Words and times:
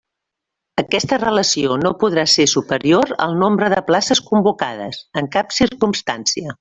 Aquesta 0.83 1.17
relació 1.23 1.75
no 1.81 1.91
podrà 2.03 2.23
ser 2.35 2.45
superior 2.53 3.13
al 3.27 3.37
nombre 3.43 3.69
de 3.75 3.83
places 3.91 4.23
convocades, 4.31 5.03
en 5.23 5.29
cap 5.37 5.55
circumstància. 5.61 6.57